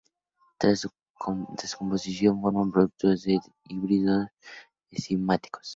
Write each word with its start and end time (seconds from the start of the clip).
Tras 0.57 0.79
su 0.79 0.89
descomposición 1.61 2.41
forman 2.41 2.71
productos 2.71 3.23
que 3.23 3.37
son 3.39 3.53
inhibidores 3.65 4.31
enzimáticos. 4.89 5.69